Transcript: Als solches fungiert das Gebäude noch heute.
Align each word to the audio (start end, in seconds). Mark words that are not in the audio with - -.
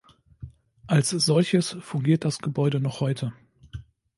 Als 0.87 1.09
solches 1.11 1.77
fungiert 1.79 2.25
das 2.25 2.39
Gebäude 2.39 2.79
noch 2.79 3.01
heute. 3.01 3.33